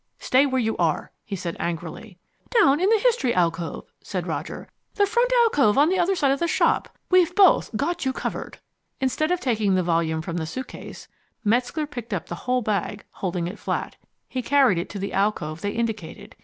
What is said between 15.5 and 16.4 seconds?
they indicated.